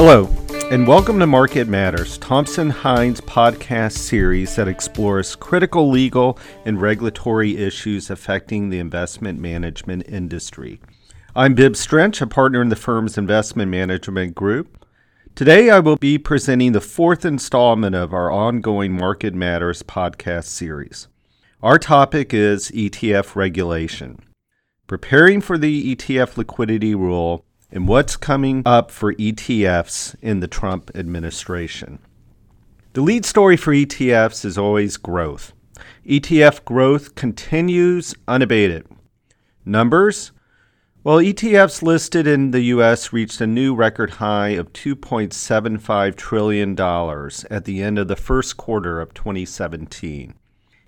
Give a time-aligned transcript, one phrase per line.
[0.00, 0.26] Hello,
[0.70, 7.56] and welcome to Market Matters, Thompson Hine's podcast series that explores critical legal and regulatory
[7.56, 10.80] issues affecting the investment management industry.
[11.34, 14.86] I'm Bibb Strench, a partner in the firm's investment management group.
[15.34, 21.08] Today, I will be presenting the fourth installment of our ongoing Market Matters podcast series.
[21.60, 24.20] Our topic is ETF regulation,
[24.86, 30.90] preparing for the ETF liquidity rule and what's coming up for ETFs in the Trump
[30.94, 31.98] administration.
[32.94, 35.52] The lead story for ETFs is always growth.
[36.06, 38.86] ETF growth continues unabated.
[39.64, 40.32] Numbers?
[41.04, 43.12] Well, ETFs listed in the U.S.
[43.12, 46.72] reached a new record high of $2.75 trillion
[47.50, 50.34] at the end of the first quarter of 2017.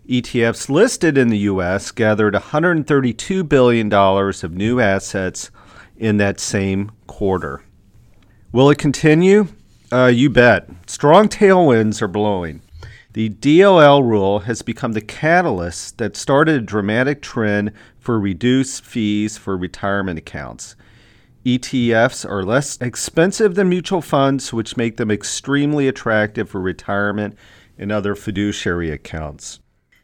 [0.08, 1.92] ETFs listed in the U.S.
[1.92, 5.50] gathered $132 billion of new assets
[6.00, 7.62] in that same quarter.
[8.52, 9.46] Will it continue?
[9.92, 10.68] Uh, you bet.
[10.86, 12.62] Strong tailwinds are blowing.
[13.12, 19.36] The DOL rule has become the catalyst that started a dramatic trend for reduced fees
[19.36, 20.76] for retirement accounts.
[21.44, 27.36] ETFs are less expensive than mutual funds, which make them extremely attractive for retirement
[27.78, 29.58] and other fiduciary accounts.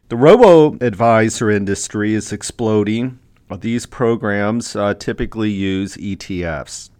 [0.09, 3.19] The robo advisor industry is exploding,
[3.55, 6.91] these programs uh, typically use ETFs.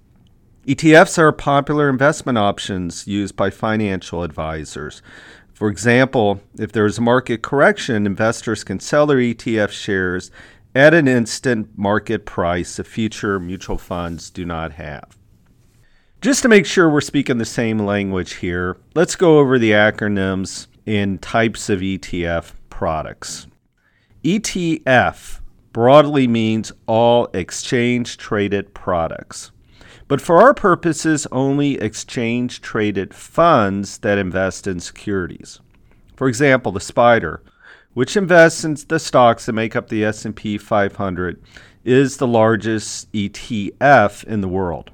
[0.67, 5.03] ETFs are popular investment options used by financial advisors.
[5.53, 10.31] For example, if there is a market correction, investors can sell their ETF shares
[10.75, 15.17] at an instant market price that future mutual funds do not have.
[16.21, 20.67] Just to make sure we're speaking the same language here, let's go over the acronyms
[20.87, 23.47] and types of ETF products.
[24.25, 25.41] ETF
[25.77, 29.53] broadly means all exchange traded products.
[30.09, 35.61] But for our purposes, only exchange traded funds that invest in securities.
[36.17, 37.41] For example, the SPDR,
[37.93, 41.43] which invests in the stocks that make up the S&P 500,
[41.85, 44.91] is the largest ETF in the world.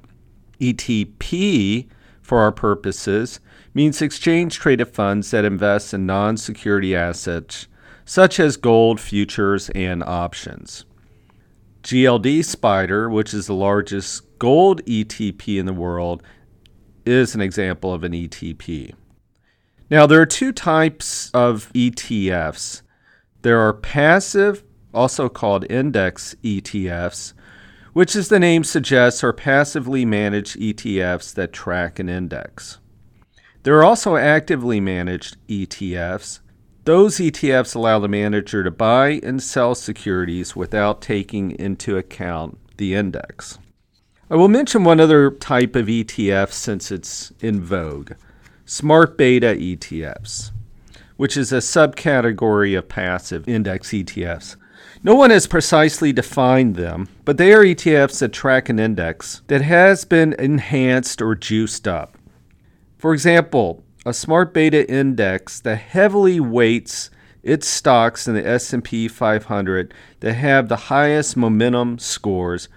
[0.60, 1.87] ETP,
[2.22, 3.38] for our purposes,
[3.72, 7.69] means exchange traded funds that invest in non security assets
[8.04, 10.84] such as gold, futures, and options.
[11.82, 16.22] GLD SPDR, which is the largest gold ETP in the world,
[17.04, 18.94] is an example of an ETP.
[19.90, 22.82] Now, there are two types of ETFs.
[23.42, 24.62] There are passive,
[24.94, 27.34] also called index ETFs,
[27.92, 32.78] which, as the name suggests, are passively managed ETFs that track an index.
[33.64, 36.40] There are also actively managed ETFs,
[36.84, 42.94] those ETFs allow the manager to buy and sell securities without taking into account the
[42.94, 43.59] index.
[44.31, 48.12] I will mention one other type of ETF since it's in vogue
[48.65, 50.50] smart beta ETFs,
[51.16, 54.56] which is a subcategory of passive index ETFs.
[55.03, 59.60] No one has precisely defined them, but they are ETFs that track an index that
[59.62, 62.16] has been enhanced or juiced up.
[62.99, 67.10] For example, a smart beta index that heavily weights
[67.42, 72.68] its stocks in the S&P 500 that have the highest momentum scores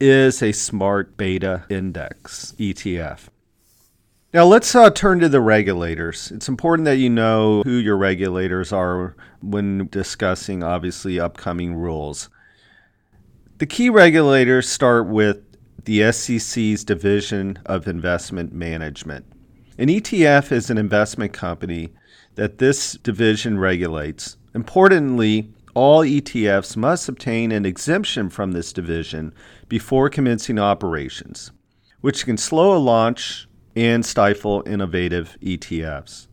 [0.00, 3.28] is a smart beta index ETF.
[4.32, 6.30] Now let's uh, turn to the regulators.
[6.30, 12.28] It's important that you know who your regulators are when discussing obviously upcoming rules.
[13.56, 15.42] The key regulators start with
[15.84, 19.24] the SEC's Division of Investment Management.
[19.80, 21.90] An ETF is an investment company
[22.34, 24.36] that this division regulates.
[24.52, 29.32] Importantly, all ETFs must obtain an exemption from this division
[29.68, 31.52] before commencing operations,
[32.00, 33.46] which can slow a launch
[33.76, 36.26] and stifle innovative ETFs.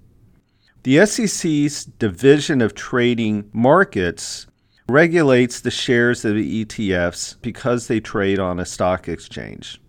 [0.82, 4.48] The SEC's Division of Trading Markets
[4.90, 9.80] regulates the shares of the ETFs because they trade on a stock exchange.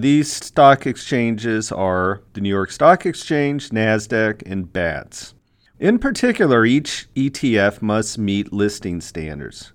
[0.00, 5.34] These stock exchanges are the New York Stock Exchange, NASDAQ, and BATS.
[5.80, 9.72] In particular, each ETF must meet listing standards.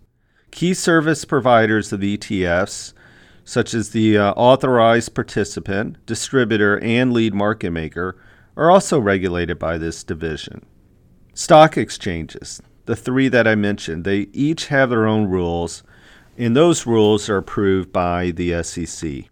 [0.49, 2.93] Key service providers of ETFs,
[3.43, 8.15] such as the uh, authorized participant, distributor, and lead market maker,
[8.55, 10.65] are also regulated by this division.
[11.33, 15.83] Stock exchanges, the three that I mentioned, they each have their own rules,
[16.37, 19.25] and those rules are approved by the SEC.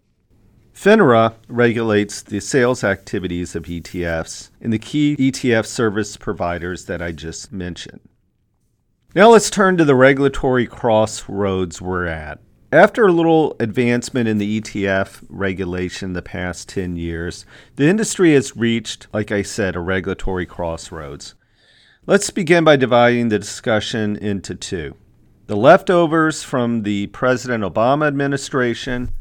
[0.82, 7.12] FINRA regulates the sales activities of ETFs and the key ETF service providers that I
[7.12, 8.00] just mentioned.
[9.14, 12.40] Now let's turn to the regulatory crossroads we're at.
[12.72, 17.46] After a little advancement in the ETF regulation the past 10 years,
[17.76, 21.36] the industry has reached, like I said, a regulatory crossroads.
[22.06, 24.96] Let's begin by dividing the discussion into two
[25.46, 29.12] the leftovers from the President Obama administration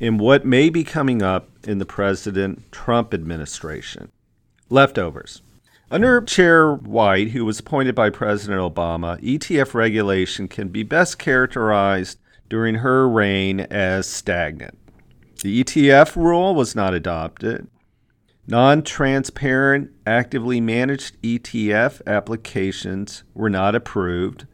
[0.00, 4.10] and what may be coming up in the President Trump administration.
[4.68, 5.42] Leftovers.
[5.90, 12.18] Under Chair White, who was appointed by President Obama, ETF regulation can be best characterized
[12.48, 14.78] during her reign as stagnant.
[15.42, 17.68] The ETF rule was not adopted.
[18.46, 24.46] Non transparent, actively managed ETF applications were not approved.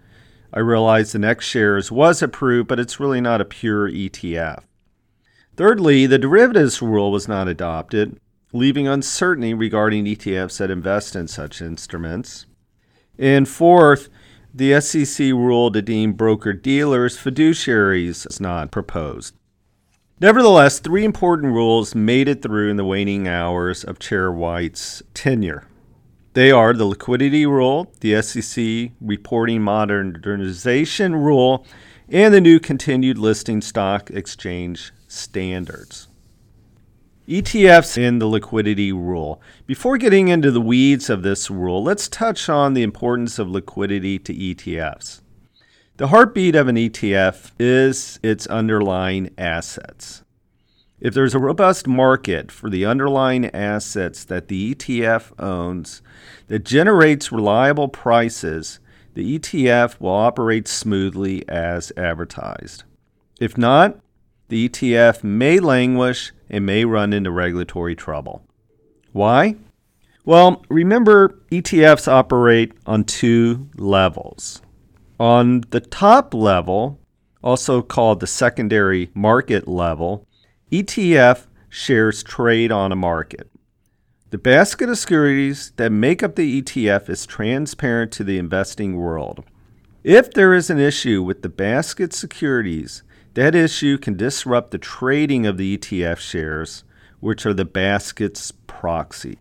[0.52, 4.64] I realize the NextShares was approved, but it's really not a pure ETF.
[5.61, 8.19] Thirdly, the derivatives rule was not adopted,
[8.51, 12.47] leaving uncertainty regarding ETFs that invest in such instruments.
[13.19, 14.09] And fourth,
[14.55, 19.35] the SEC rule to deem broker dealers fiduciaries is not proposed.
[20.19, 25.67] Nevertheless, three important rules made it through in the waning hours of Chair White's tenure.
[26.33, 31.67] They are the liquidity rule, the SEC reporting modernization rule,
[32.09, 36.09] and the new continued listing stock exchange standards.
[37.29, 39.41] ETFs and the liquidity rule.
[39.67, 44.19] Before getting into the weeds of this rule, let's touch on the importance of liquidity
[44.19, 45.21] to ETFs.
[45.97, 50.25] The heartbeat of an ETF is its underlying assets.
[50.99, 56.03] If there's a robust market for the underlying assets that the ETF owns
[56.49, 58.81] that generates reliable prices,
[59.15, 62.85] the ETF will operate smoothly as advertised.
[63.39, 63.99] If not,
[64.50, 68.44] the ETF may languish and may run into regulatory trouble.
[69.12, 69.56] Why?
[70.25, 74.61] Well, remember, ETFs operate on two levels.
[75.19, 77.00] On the top level,
[77.43, 80.26] also called the secondary market level,
[80.70, 83.50] ETF shares trade on a market.
[84.31, 89.44] The basket of securities that make up the ETF is transparent to the investing world.
[90.05, 93.02] If there is an issue with the basket securities,
[93.35, 96.85] that issue can disrupt the trading of the ETF shares,
[97.21, 99.38] which are the basket's proxy.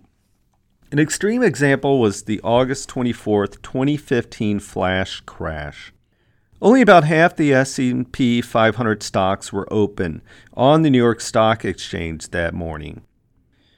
[0.92, 5.94] An extreme example was the August 24th, 2015 flash crash.
[6.62, 10.22] Only about half the S&P 500 stocks were open
[10.54, 13.04] on the New York Stock Exchange that morning.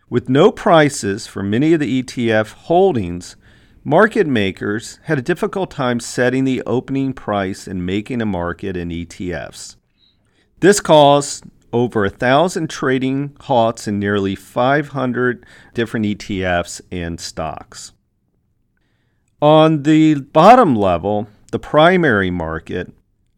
[0.10, 3.36] With no prices for many of the ETF holdings,
[3.84, 8.90] market makers had a difficult time setting the opening price and making a market in
[8.90, 9.76] ETFs.
[10.62, 15.44] This caused over a thousand trading halts in nearly 500
[15.74, 17.94] different ETFs and stocks.
[19.42, 22.94] On the bottom level, the primary market,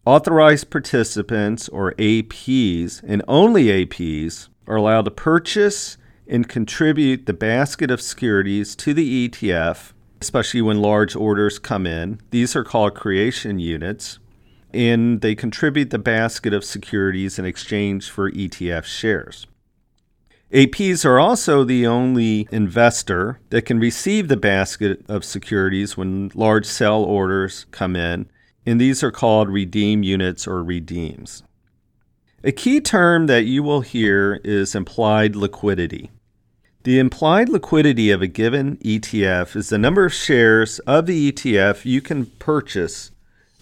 [0.05, 5.97] authorized participants, or APs, and only APs, are allowed to purchase
[6.27, 12.19] and contribute the basket of securities to the ETF, especially when large orders come in.
[12.31, 14.19] These are called creation units
[14.73, 19.47] and they contribute the basket of securities in exchange for ETF shares.
[20.51, 26.65] APs are also the only investor that can receive the basket of securities when large
[26.65, 28.29] sell orders come in,
[28.63, 31.41] and these are called redeem units or redeems.
[32.43, 36.11] A key term that you will hear is implied liquidity.
[36.83, 41.85] The implied liquidity of a given ETF is the number of shares of the ETF
[41.85, 43.09] you can purchase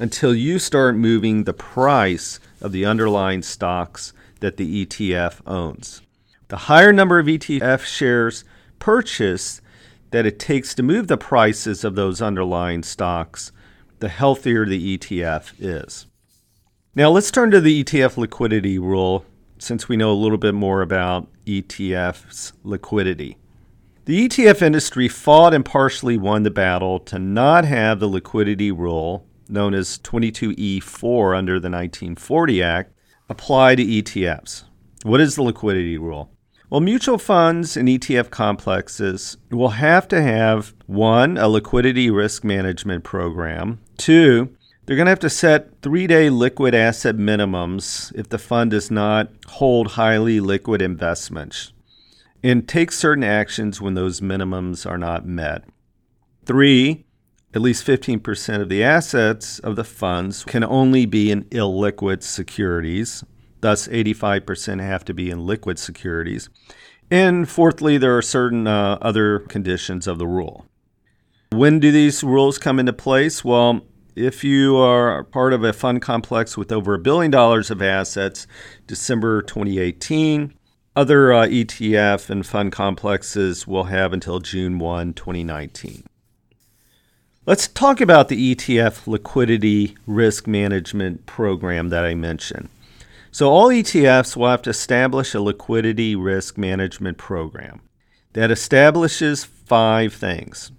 [0.01, 6.01] until you start moving the price of the underlying stocks that the ETF owns.
[6.47, 8.43] The higher number of ETF shares
[8.79, 9.61] purchased
[10.09, 13.51] that it takes to move the prices of those underlying stocks,
[13.99, 16.07] the healthier the ETF is.
[16.95, 19.23] Now let's turn to the ETF liquidity rule
[19.59, 23.37] since we know a little bit more about ETF's liquidity.
[24.05, 29.27] The ETF industry fought and partially won the battle to not have the liquidity rule
[29.51, 32.93] known as 22E4 under the 1940 Act,
[33.29, 34.63] apply to ETFs.
[35.03, 36.31] What is the liquidity rule?
[36.69, 43.03] Well, mutual funds and ETF complexes will have to have one, a liquidity risk management
[43.03, 44.55] program, two,
[44.85, 48.89] they're going to have to set three day liquid asset minimums if the fund does
[48.89, 51.71] not hold highly liquid investments,
[52.43, 55.63] and take certain actions when those minimums are not met.
[56.45, 57.05] Three,
[57.53, 63.23] at least 15% of the assets of the funds can only be in illiquid securities.
[63.59, 66.49] Thus, 85% have to be in liquid securities.
[67.11, 70.65] And fourthly, there are certain uh, other conditions of the rule.
[71.51, 73.43] When do these rules come into place?
[73.43, 73.81] Well,
[74.15, 78.45] If you are part of a fund complex with over a billion dollars of assets,
[78.85, 80.53] December 2018,
[80.95, 86.03] other uh, ETF and fund complexes will have until June 1, 2019.
[87.43, 92.69] Let's talk about the ETF liquidity risk management program that I mentioned.
[93.31, 97.81] So, all ETFs will have to establish a liquidity risk management program
[98.33, 100.71] that establishes five things.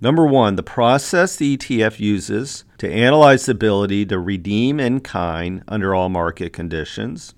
[0.00, 5.62] Number one, the process the ETF uses to analyze the ability to redeem in kind
[5.68, 7.34] under all market conditions.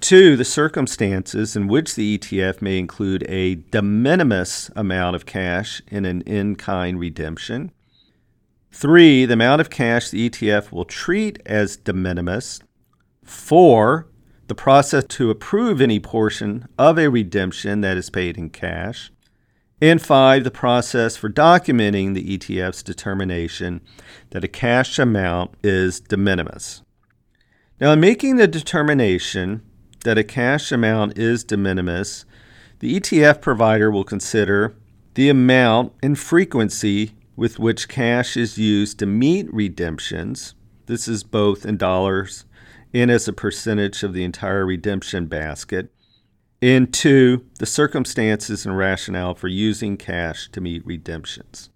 [0.00, 5.82] Two, the circumstances in which the ETF may include a de minimis amount of cash
[5.88, 7.70] in an in kind redemption.
[8.80, 12.60] Three, the amount of cash the ETF will treat as de minimis.
[13.24, 14.06] Four,
[14.46, 19.10] the process to approve any portion of a redemption that is paid in cash.
[19.82, 23.80] And five, the process for documenting the ETF's determination
[24.30, 26.82] that a cash amount is de minimis.
[27.80, 29.62] Now, in making the determination
[30.04, 32.24] that a cash amount is de minimis,
[32.78, 34.76] the ETF provider will consider
[35.14, 40.56] the amount and frequency with which cash is used to meet redemptions.
[40.86, 42.44] This is both in dollars
[42.92, 45.92] and as a percentage of the entire redemption basket
[46.60, 51.70] and two, the circumstances and rationale for using cash to meet redemptions.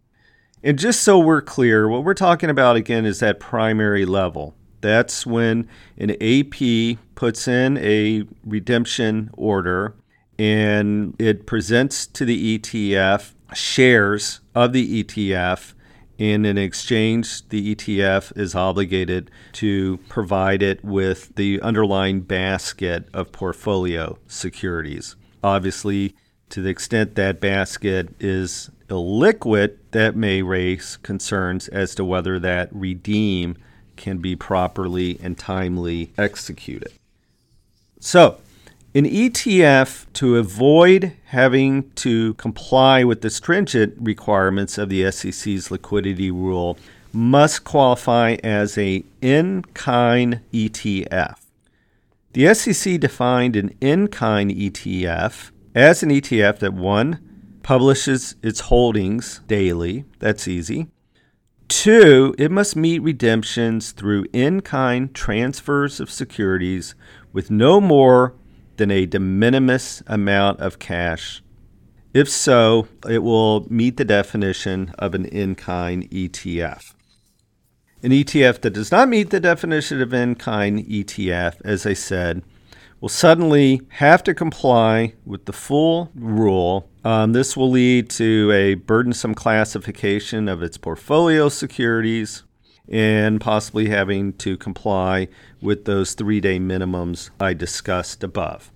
[0.64, 4.56] And just so we're clear, what we're talking about again is that primary level.
[4.80, 9.94] That's when an AP puts in a redemption order
[10.40, 15.74] and it presents to the ETF shares of the ETF
[16.18, 23.32] and in exchange, the ETF is obligated to provide it with the underlying basket of
[23.32, 25.16] portfolio securities.
[25.42, 26.14] Obviously,
[26.50, 32.68] to the extent that basket is illiquid, that may raise concerns as to whether that
[32.72, 33.56] redeem
[33.96, 36.92] can be properly and timely executed.
[37.98, 38.38] So,
[38.94, 46.30] an ETF, to avoid having to comply with the stringent requirements of the SEC's liquidity
[46.30, 46.78] rule,
[47.12, 51.36] must qualify as a in-kind ETF.
[52.34, 57.18] The SEC defined an in-kind ETF as an ETF that one
[57.62, 60.04] publishes its holdings daily.
[60.18, 60.88] That's easy.
[61.68, 66.94] Two, it must meet redemptions through in kind transfers of securities
[67.32, 68.34] with no more
[68.76, 71.42] than a de minimis amount of cash?
[72.14, 76.94] If so, it will meet the definition of an in kind ETF.
[78.02, 82.42] An ETF that does not meet the definition of in kind ETF, as I said,
[83.00, 86.88] will suddenly have to comply with the full rule.
[87.04, 92.42] Um, this will lead to a burdensome classification of its portfolio securities
[92.88, 95.28] and possibly having to comply
[95.60, 98.70] with those three day minimums I discussed above.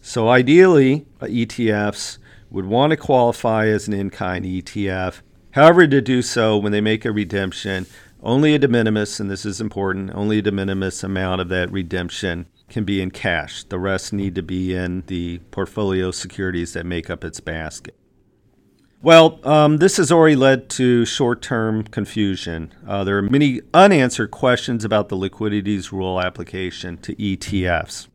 [0.00, 2.18] So, ideally, uh, ETFs
[2.50, 5.20] would want to qualify as an in kind ETF.
[5.52, 7.86] However, to do so, when they make a redemption,
[8.22, 11.70] only a de minimis, and this is important, only a de minimis amount of that
[11.70, 13.64] redemption can be in cash.
[13.64, 17.97] The rest need to be in the portfolio securities that make up its basket.
[19.00, 22.74] Well, um, this has already led to short term confusion.
[22.84, 28.08] Uh, there are many unanswered questions about the liquidities rule application to ETFs.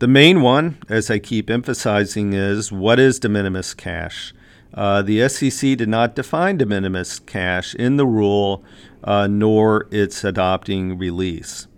[0.00, 4.34] The main one, as I keep emphasizing, is what is de minimis cash?
[4.74, 8.62] Uh, the SEC did not define de minimis cash in the rule,
[9.04, 11.68] uh, nor its adopting release.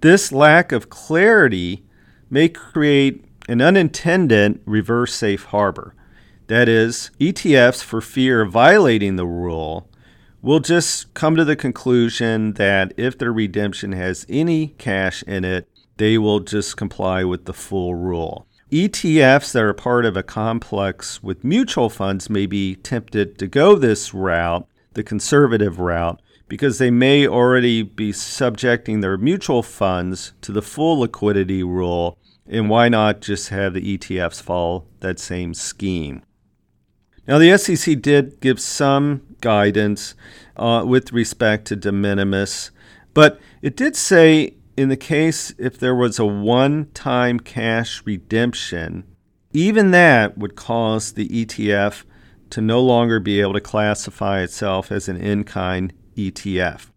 [0.00, 1.84] This lack of clarity
[2.30, 5.94] may create an unintended reverse safe harbor.
[6.48, 9.88] That is, ETFs, for fear of violating the rule,
[10.42, 15.68] will just come to the conclusion that if their redemption has any cash in it,
[15.96, 18.46] they will just comply with the full rule.
[18.70, 23.74] ETFs that are part of a complex with mutual funds may be tempted to go
[23.74, 30.52] this route, the conservative route, because they may already be subjecting their mutual funds to
[30.52, 32.18] the full liquidity rule.
[32.46, 36.22] And why not just have the ETFs follow that same scheme?
[37.26, 40.14] Now, the SEC did give some guidance
[40.56, 42.70] uh, with respect to de minimis,
[43.14, 49.04] but it did say in the case if there was a one time cash redemption,
[49.52, 52.04] even that would cause the ETF
[52.50, 56.90] to no longer be able to classify itself as an in kind ETF.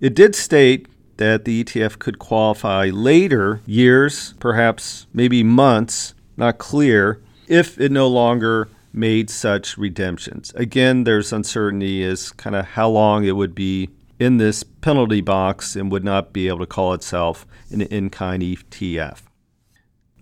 [0.00, 0.86] It did state
[1.18, 8.08] that the ETF could qualify later, years, perhaps maybe months, not clear, if it no
[8.08, 10.52] longer made such redemptions.
[10.54, 15.74] Again, there's uncertainty as kind of how long it would be in this penalty box
[15.74, 19.22] and would not be able to call itself an in kind ETF.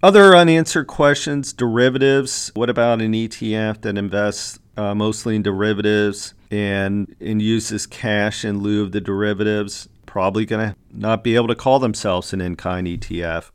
[0.01, 2.53] Other unanswered questions derivatives.
[2.55, 8.61] What about an ETF that invests uh, mostly in derivatives and, and uses cash in
[8.61, 9.89] lieu of the derivatives?
[10.07, 13.51] Probably going to not be able to call themselves an in kind ETF.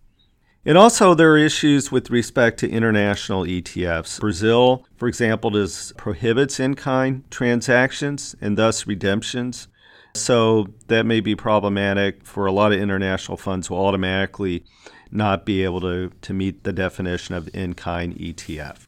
[0.66, 4.22] And also, there are issues with respect to international ETFs.
[4.22, 9.68] Brazil, for example, does prohibits in-kind transactions and thus redemptions.
[10.16, 14.64] So that may be problematic for a lot of international funds will automatically
[15.12, 18.88] not be able to, to meet the definition of in-kind ETF.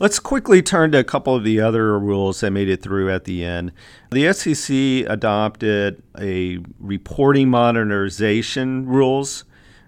[0.00, 3.24] Let's quickly turn to a couple of the other rules that made it through at
[3.24, 3.72] the end.
[4.10, 9.44] The SEC adopted a reporting modernization rules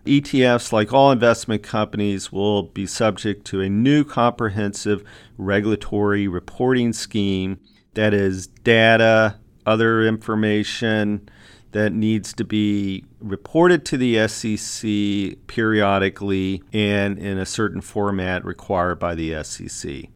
[0.06, 5.04] ETFs, like all investment companies, will be subject to a new comprehensive
[5.36, 7.58] regulatory reporting scheme
[7.94, 11.28] that is data, other information
[11.72, 18.98] that needs to be reported to the SEC periodically and in a certain format required
[18.98, 20.06] by the SEC.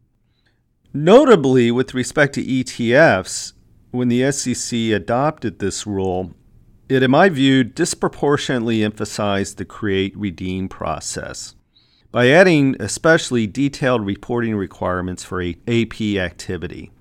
[0.93, 3.53] Notably, with respect to ETFs,
[3.91, 6.33] when the SEC adopted this rule,
[6.89, 11.55] it, in my view, disproportionately emphasized the create redeem process
[12.13, 16.93] by adding especially detailed reporting requirements for AP activity.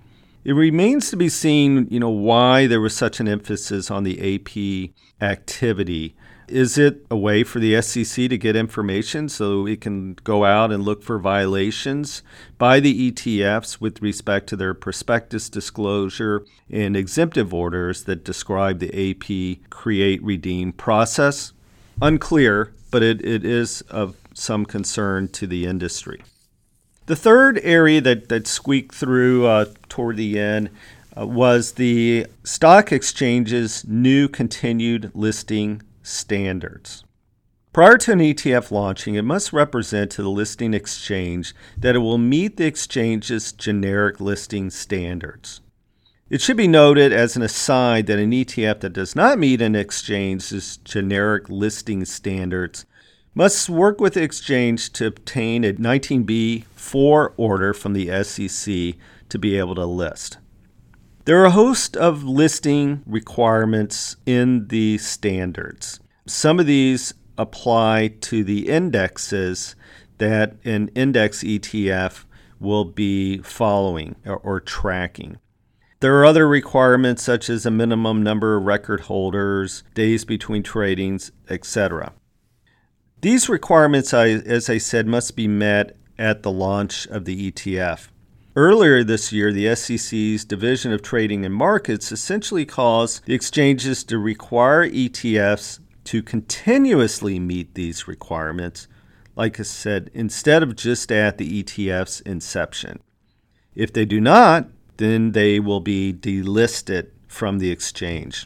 [0.43, 4.35] It remains to be seen, you know, why there was such an emphasis on the
[4.35, 6.15] AP activity
[6.47, 10.71] is it a way for the SEC to get information so it can go out
[10.71, 12.21] and look for violations
[12.57, 19.11] by the ETFs with respect to their prospectus disclosure and exemptive orders that describe the
[19.11, 21.53] AP create redeem process?
[22.01, 26.21] Unclear, but it, it is of some concern to the industry.
[27.05, 30.69] The third area that, that squeaked through uh, toward the end
[31.17, 37.03] uh, was the stock exchange's new continued listing standards.
[37.73, 42.19] Prior to an ETF launching, it must represent to the listing exchange that it will
[42.19, 45.59] meet the exchange's generic listing standards.
[46.29, 49.75] It should be noted as an aside that an ETF that does not meet an
[49.75, 52.85] exchange's generic listing standards
[53.33, 58.95] must work with the exchange to obtain a 19B4 order from the SEC
[59.29, 60.37] to be able to list.
[61.25, 66.01] There are a host of listing requirements in the standards.
[66.27, 69.77] Some of these apply to the indexes
[70.17, 72.25] that an index ETF
[72.59, 75.37] will be following or, or tracking.
[76.01, 81.31] There are other requirements such as a minimum number of record holders, days between tradings,
[81.49, 82.11] etc.
[83.21, 88.09] These requirements, as I said, must be met at the launch of the ETF.
[88.55, 94.19] Earlier this year, the SEC's Division of Trading and Markets essentially caused the exchanges to
[94.19, 98.87] require ETFs to continuously meet these requirements,
[99.35, 102.99] like I said, instead of just at the ETF's inception.
[103.73, 108.45] If they do not, then they will be delisted from the exchange.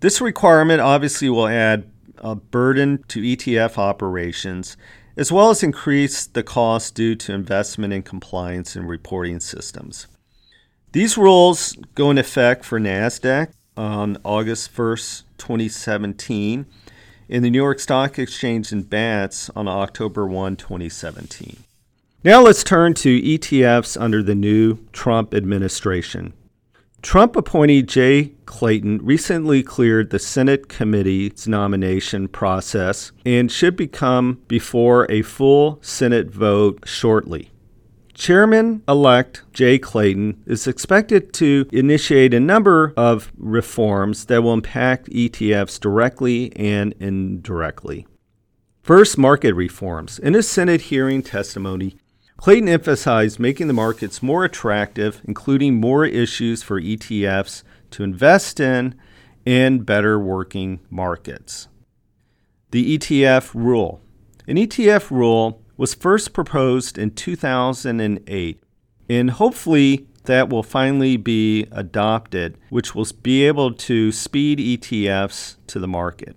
[0.00, 4.76] This requirement obviously will add a burden to ETF operations
[5.18, 10.06] as well as increase the cost due to investment in compliance and reporting systems.
[10.92, 16.66] These rules go in effect for NASDAQ on August 1st, 2017,
[17.28, 21.64] and the New York Stock Exchange and BATS on October 1, 2017.
[22.22, 26.32] Now let's turn to ETFs under the new Trump administration.
[27.00, 35.06] Trump appointee Jay Clayton recently cleared the Senate committee's nomination process and should become before
[35.08, 37.50] a full Senate vote shortly.
[38.14, 45.08] Chairman elect Jay Clayton is expected to initiate a number of reforms that will impact
[45.10, 48.08] ETFs directly and indirectly.
[48.82, 50.18] First, market reforms.
[50.18, 51.96] In his Senate hearing testimony,
[52.38, 58.94] Clayton emphasized making the markets more attractive, including more issues for ETFs to invest in
[59.44, 61.66] and better working markets.
[62.70, 64.00] The ETF rule.
[64.46, 68.62] An ETF rule was first proposed in 2008,
[69.10, 75.80] and hopefully that will finally be adopted, which will be able to speed ETFs to
[75.80, 76.36] the market.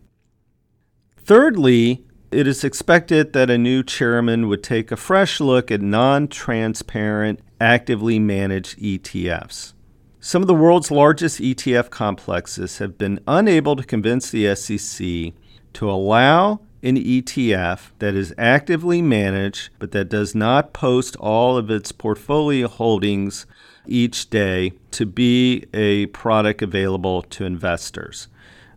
[1.16, 6.28] Thirdly, it is expected that a new chairman would take a fresh look at non
[6.28, 9.74] transparent, actively managed ETFs.
[10.20, 15.34] Some of the world's largest ETF complexes have been unable to convince the SEC
[15.74, 21.70] to allow an ETF that is actively managed but that does not post all of
[21.70, 23.46] its portfolio holdings
[23.88, 28.28] each day to be a product available to investors.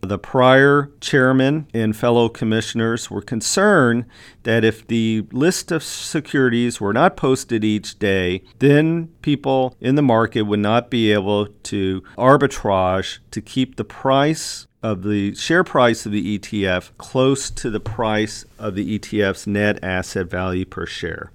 [0.07, 4.05] The prior chairman and fellow commissioners were concerned
[4.43, 10.01] that if the list of securities were not posted each day, then people in the
[10.01, 16.05] market would not be able to arbitrage to keep the price of the share price
[16.05, 21.31] of the ETF close to the price of the ETF's net asset value per share.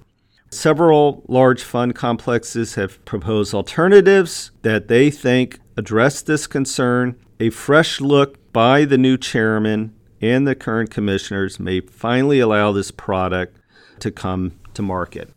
[0.53, 7.17] Several large fund complexes have proposed alternatives that they think address this concern.
[7.39, 12.91] A fresh look by the new chairman and the current commissioners may finally allow this
[12.91, 13.57] product
[14.01, 15.31] to come to market.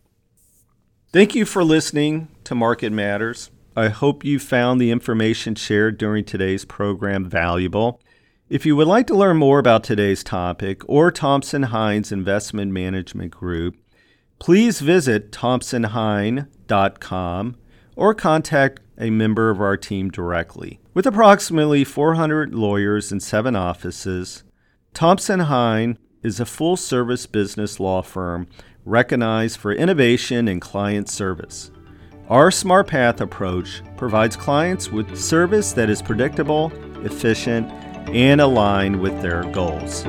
[1.11, 3.51] Thank you for listening to Market Matters.
[3.75, 7.99] I hope you found the information shared during today's program valuable.
[8.49, 13.31] If you would like to learn more about today's topic or Thompson Hine's Investment Management
[13.31, 13.77] Group,
[14.37, 17.55] please visit thompsonhine.com
[17.95, 20.79] or contact a member of our team directly.
[20.93, 24.43] With approximately 400 lawyers and seven offices,
[24.93, 28.47] Thompson Hine is a full service business law firm
[28.85, 31.71] recognized for innovation and client service.
[32.29, 36.71] Our Smart Path approach provides clients with service that is predictable,
[37.03, 37.69] efficient,
[38.09, 40.05] and aligned with their goals.